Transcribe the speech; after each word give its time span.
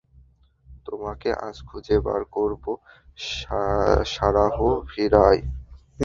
তোমাকে 0.85 1.29
আজ 1.47 1.57
খুঁজে 1.67 1.97
বার 2.05 2.21
করব, 2.35 2.63
সারাহ 4.07 4.57
ফিয়ার! 4.89 5.37